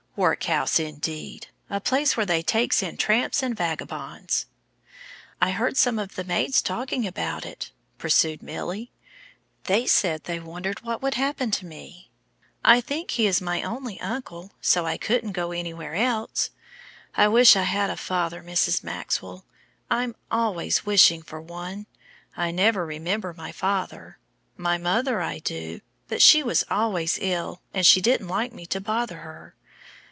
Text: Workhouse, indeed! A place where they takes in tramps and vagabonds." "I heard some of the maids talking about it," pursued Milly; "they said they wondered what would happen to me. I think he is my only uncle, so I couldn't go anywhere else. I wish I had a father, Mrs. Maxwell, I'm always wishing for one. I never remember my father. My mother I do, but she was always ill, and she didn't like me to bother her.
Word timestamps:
Workhouse, 0.17 0.77
indeed! 0.77 1.47
A 1.69 1.79
place 1.79 2.17
where 2.17 2.25
they 2.25 2.41
takes 2.41 2.83
in 2.83 2.97
tramps 2.97 3.41
and 3.41 3.55
vagabonds." 3.55 4.45
"I 5.41 5.51
heard 5.51 5.77
some 5.77 5.97
of 5.97 6.15
the 6.15 6.25
maids 6.25 6.61
talking 6.61 7.07
about 7.07 7.45
it," 7.45 7.71
pursued 7.97 8.43
Milly; 8.43 8.91
"they 9.63 9.87
said 9.87 10.25
they 10.25 10.37
wondered 10.37 10.83
what 10.83 11.01
would 11.01 11.13
happen 11.13 11.49
to 11.51 11.65
me. 11.65 12.11
I 12.63 12.81
think 12.81 13.11
he 13.11 13.25
is 13.25 13.39
my 13.39 13.63
only 13.63 14.01
uncle, 14.01 14.51
so 14.59 14.85
I 14.85 14.97
couldn't 14.97 15.31
go 15.31 15.53
anywhere 15.53 15.95
else. 15.95 16.49
I 17.15 17.29
wish 17.29 17.55
I 17.55 17.63
had 17.63 17.89
a 17.89 17.95
father, 17.95 18.43
Mrs. 18.43 18.83
Maxwell, 18.83 19.45
I'm 19.89 20.15
always 20.29 20.85
wishing 20.85 21.21
for 21.23 21.39
one. 21.39 21.87
I 22.35 22.51
never 22.51 22.85
remember 22.85 23.33
my 23.35 23.53
father. 23.53 24.19
My 24.57 24.77
mother 24.77 25.21
I 25.21 25.39
do, 25.39 25.79
but 26.09 26.21
she 26.21 26.43
was 26.43 26.65
always 26.69 27.17
ill, 27.21 27.61
and 27.73 27.85
she 27.87 28.01
didn't 28.01 28.27
like 28.27 28.51
me 28.51 28.65
to 28.67 28.81
bother 28.81 29.19
her. 29.19 29.55